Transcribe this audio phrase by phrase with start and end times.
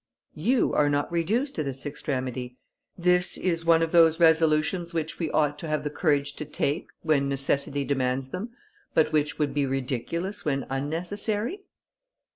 [0.33, 2.57] "You are not reduced to this extremity:
[2.97, 6.87] this is one of those resolutions which we ought to have the courage to take,
[7.03, 8.49] when necessity demands them,
[8.95, 11.65] but which would be ridiculous when unnecessary?"